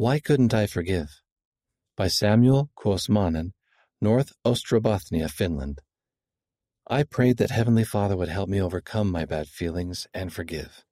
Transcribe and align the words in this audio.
Why 0.00 0.18
Couldn't 0.18 0.54
I 0.54 0.66
Forgive? 0.66 1.20
by 1.94 2.08
Samuel 2.08 2.70
Kuosmanen, 2.74 3.52
North 4.00 4.32
Ostrobothnia, 4.46 5.28
Finland. 5.28 5.82
I 6.88 7.02
prayed 7.02 7.36
that 7.36 7.50
Heavenly 7.50 7.84
Father 7.84 8.16
would 8.16 8.30
help 8.30 8.48
me 8.48 8.62
overcome 8.62 9.12
my 9.12 9.26
bad 9.26 9.48
feelings 9.48 10.06
and 10.14 10.32
forgive. 10.32 10.86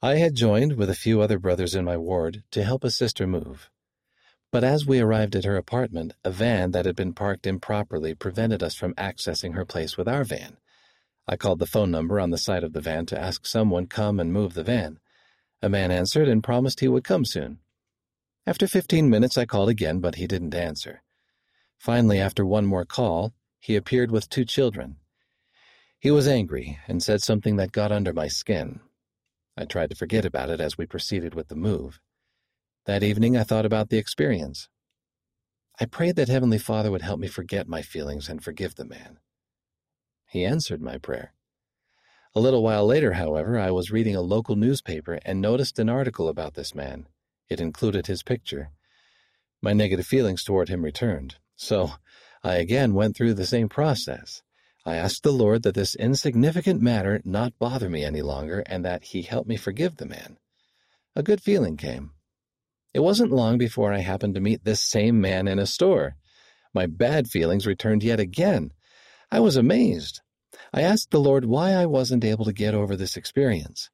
I 0.00 0.18
had 0.18 0.36
joined 0.36 0.74
with 0.74 0.88
a 0.88 0.94
few 0.94 1.20
other 1.20 1.40
brothers 1.40 1.74
in 1.74 1.84
my 1.84 1.96
ward 1.96 2.44
to 2.52 2.62
help 2.62 2.84
a 2.84 2.92
sister 2.92 3.26
move. 3.26 3.70
But 4.52 4.62
as 4.62 4.86
we 4.86 5.00
arrived 5.00 5.34
at 5.34 5.44
her 5.44 5.56
apartment, 5.56 6.14
a 6.22 6.30
van 6.30 6.70
that 6.70 6.86
had 6.86 6.94
been 6.94 7.12
parked 7.12 7.48
improperly 7.48 8.14
prevented 8.14 8.62
us 8.62 8.76
from 8.76 8.94
accessing 8.94 9.56
her 9.56 9.64
place 9.64 9.96
with 9.96 10.06
our 10.06 10.22
van. 10.22 10.58
I 11.26 11.36
called 11.36 11.58
the 11.58 11.66
phone 11.66 11.90
number 11.90 12.20
on 12.20 12.30
the 12.30 12.38
side 12.38 12.62
of 12.62 12.72
the 12.72 12.80
van 12.80 13.04
to 13.06 13.20
ask 13.20 13.46
someone 13.46 13.88
come 13.88 14.20
and 14.20 14.32
move 14.32 14.54
the 14.54 14.62
van. 14.62 15.00
A 15.62 15.68
man 15.68 15.92
answered 15.92 16.28
and 16.28 16.42
promised 16.42 16.80
he 16.80 16.88
would 16.88 17.04
come 17.04 17.24
soon. 17.24 17.60
After 18.46 18.66
fifteen 18.66 19.08
minutes, 19.08 19.38
I 19.38 19.46
called 19.46 19.68
again, 19.68 20.00
but 20.00 20.16
he 20.16 20.26
didn't 20.26 20.54
answer. 20.54 21.02
Finally, 21.78 22.18
after 22.18 22.44
one 22.44 22.66
more 22.66 22.84
call, 22.84 23.32
he 23.60 23.76
appeared 23.76 24.10
with 24.10 24.28
two 24.28 24.44
children. 24.44 24.96
He 26.00 26.10
was 26.10 26.26
angry 26.26 26.80
and 26.88 27.00
said 27.00 27.22
something 27.22 27.56
that 27.56 27.70
got 27.70 27.92
under 27.92 28.12
my 28.12 28.26
skin. 28.26 28.80
I 29.56 29.64
tried 29.64 29.90
to 29.90 29.96
forget 29.96 30.24
about 30.24 30.50
it 30.50 30.60
as 30.60 30.76
we 30.76 30.86
proceeded 30.86 31.34
with 31.34 31.46
the 31.46 31.54
move. 31.54 32.00
That 32.86 33.04
evening, 33.04 33.36
I 33.36 33.44
thought 33.44 33.64
about 33.64 33.90
the 33.90 33.98
experience. 33.98 34.68
I 35.78 35.84
prayed 35.84 36.16
that 36.16 36.28
Heavenly 36.28 36.58
Father 36.58 36.90
would 36.90 37.02
help 37.02 37.20
me 37.20 37.28
forget 37.28 37.68
my 37.68 37.82
feelings 37.82 38.28
and 38.28 38.42
forgive 38.42 38.74
the 38.74 38.84
man. 38.84 39.20
He 40.26 40.44
answered 40.44 40.82
my 40.82 40.98
prayer. 40.98 41.34
A 42.34 42.40
little 42.40 42.62
while 42.62 42.86
later, 42.86 43.12
however, 43.12 43.58
I 43.58 43.70
was 43.70 43.90
reading 43.90 44.16
a 44.16 44.22
local 44.22 44.56
newspaper 44.56 45.18
and 45.24 45.40
noticed 45.40 45.78
an 45.78 45.90
article 45.90 46.28
about 46.28 46.54
this 46.54 46.74
man. 46.74 47.06
It 47.50 47.60
included 47.60 48.06
his 48.06 48.22
picture. 48.22 48.70
My 49.60 49.74
negative 49.74 50.06
feelings 50.06 50.42
toward 50.42 50.70
him 50.70 50.82
returned, 50.82 51.36
so 51.56 51.92
I 52.42 52.54
again 52.54 52.94
went 52.94 53.16
through 53.16 53.34
the 53.34 53.46
same 53.46 53.68
process. 53.68 54.42
I 54.84 54.96
asked 54.96 55.22
the 55.22 55.30
Lord 55.30 55.62
that 55.62 55.74
this 55.74 55.94
insignificant 55.94 56.80
matter 56.80 57.20
not 57.24 57.58
bother 57.58 57.88
me 57.88 58.04
any 58.04 58.22
longer 58.22 58.64
and 58.66 58.84
that 58.84 59.04
He 59.04 59.22
help 59.22 59.46
me 59.46 59.56
forgive 59.56 59.96
the 59.96 60.06
man. 60.06 60.38
A 61.14 61.22
good 61.22 61.40
feeling 61.40 61.76
came. 61.76 62.12
It 62.92 63.00
wasn't 63.00 63.30
long 63.30 63.58
before 63.58 63.92
I 63.92 63.98
happened 63.98 64.34
to 64.34 64.40
meet 64.40 64.64
this 64.64 64.80
same 64.80 65.20
man 65.20 65.46
in 65.46 65.58
a 65.58 65.66
store. 65.66 66.16
My 66.74 66.86
bad 66.86 67.28
feelings 67.28 67.66
returned 67.66 68.02
yet 68.02 68.18
again. 68.18 68.72
I 69.30 69.40
was 69.40 69.56
amazed. 69.56 70.20
I 70.72 70.80
asked 70.82 71.10
the 71.10 71.20
Lord 71.20 71.44
why 71.44 71.72
I 71.72 71.84
wasn't 71.84 72.24
able 72.24 72.46
to 72.46 72.52
get 72.52 72.74
over 72.74 72.96
this 72.96 73.16
experience. 73.16 73.90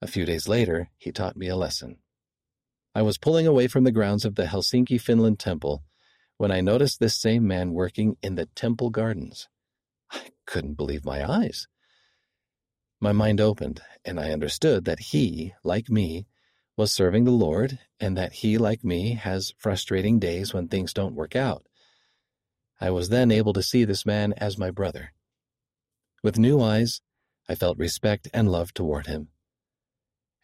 A 0.00 0.08
few 0.08 0.24
days 0.24 0.48
later, 0.48 0.90
He 0.98 1.12
taught 1.12 1.36
me 1.36 1.46
a 1.46 1.56
lesson. 1.56 1.98
I 2.94 3.02
was 3.02 3.18
pulling 3.18 3.46
away 3.46 3.68
from 3.68 3.84
the 3.84 3.92
grounds 3.92 4.24
of 4.24 4.34
the 4.34 4.46
Helsinki, 4.46 5.00
Finland 5.00 5.38
temple 5.38 5.84
when 6.38 6.50
I 6.50 6.60
noticed 6.60 6.98
this 6.98 7.20
same 7.20 7.46
man 7.46 7.72
working 7.72 8.16
in 8.20 8.34
the 8.34 8.46
temple 8.46 8.90
gardens. 8.90 9.48
I 10.10 10.30
couldn't 10.44 10.74
believe 10.74 11.04
my 11.04 11.24
eyes. 11.24 11.68
My 13.00 13.12
mind 13.12 13.40
opened, 13.40 13.80
and 14.04 14.18
I 14.18 14.32
understood 14.32 14.84
that 14.86 14.98
he, 14.98 15.54
like 15.62 15.88
me, 15.88 16.26
was 16.76 16.92
serving 16.92 17.24
the 17.24 17.30
Lord, 17.30 17.78
and 18.00 18.16
that 18.16 18.32
he, 18.32 18.58
like 18.58 18.82
me, 18.82 19.14
has 19.14 19.54
frustrating 19.56 20.18
days 20.18 20.52
when 20.52 20.66
things 20.66 20.92
don't 20.92 21.14
work 21.14 21.36
out. 21.36 21.64
I 22.80 22.90
was 22.90 23.08
then 23.08 23.30
able 23.30 23.52
to 23.52 23.62
see 23.62 23.84
this 23.84 24.04
man 24.04 24.32
as 24.36 24.58
my 24.58 24.72
brother. 24.72 25.12
With 26.22 26.38
new 26.38 26.60
eyes, 26.60 27.00
I 27.48 27.54
felt 27.54 27.78
respect 27.78 28.28
and 28.32 28.48
love 28.48 28.72
toward 28.72 29.06
him. 29.06 29.28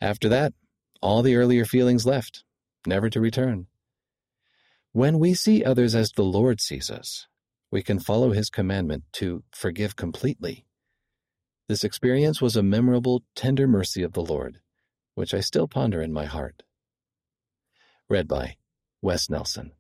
After 0.01 0.29
that, 0.29 0.53
all 1.01 1.23
the 1.23 1.37
earlier 1.37 1.65
feelings 1.65 2.05
left, 2.05 2.43
never 2.87 3.09
to 3.11 3.21
return. 3.21 3.67
When 4.93 5.19
we 5.19 5.35
see 5.35 5.65
others 5.65 5.95
as 5.95 6.11
the 6.11 6.25
Lord 6.25 6.61
sees 6.61 6.91
us, 6.91 7.29
we 7.71 7.83
can 7.83 8.01
follow 8.01 8.33
his 8.33 8.51
commandment 8.51 9.05
to 9.15 9.45
forgive 9.53 9.95
completely. 9.95 10.67
This 11.69 11.85
experience 11.85 12.41
was 12.41 12.57
a 12.57 12.63
memorable, 12.63 13.23
tender 13.37 13.69
mercy 13.69 14.03
of 14.03 14.15
the 14.15 14.25
Lord, 14.25 14.61
which 15.15 15.35
I 15.35 15.41
still 15.41 15.69
ponder 15.69 16.03
in 16.03 16.13
my 16.13 16.25
heart. 16.25 16.63
Read 18.09 18.27
by 18.27 18.57
Wes 19.03 19.29
Nelson. 19.29 19.73